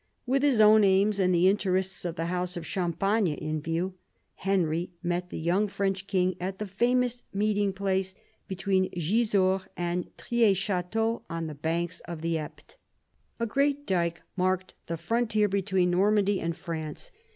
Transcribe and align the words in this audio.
With 0.25 0.41
his 0.41 0.59
own 0.59 0.83
aims, 0.83 1.19
and 1.19 1.31
the 1.31 1.47
interests 1.47 2.05
of 2.05 2.15
the 2.15 2.25
house 2.25 2.57
of 2.57 2.65
Champagne 2.65 3.27
in 3.35 3.61
view, 3.61 3.93
Henry 4.33 4.89
met 5.03 5.29
the 5.29 5.37
young 5.37 5.67
French 5.67 6.07
king 6.07 6.33
at 6.39 6.57
the 6.57 6.65
famous 6.65 7.21
meeting 7.31 7.71
place, 7.71 8.15
between 8.47 8.89
Grisors 8.97 9.67
and 9.77 10.09
Trie 10.17 10.53
Chateau, 10.53 11.21
on 11.29 11.45
the 11.45 11.53
banks 11.53 11.99
of 12.05 12.21
the 12.21 12.37
Epte. 12.39 12.77
A 13.39 13.45
great 13.45 13.85
dyke 13.85 14.23
marked 14.35 14.73
the 14.87 14.97
frontier 14.97 15.47
between 15.47 15.91
Normandy 15.91 16.41
and 16.41 16.57
France. 16.57 17.11